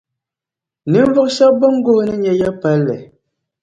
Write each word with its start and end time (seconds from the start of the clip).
ninvuɣ’ 0.91 1.27
shɛb’ 1.35 1.53
bɛn 1.59 1.75
guhi’ 1.85 1.99
o 2.01 2.03
ni 2.07 2.15
nya 2.23 2.33
ya’ 2.39 2.49
palli. 2.61 2.97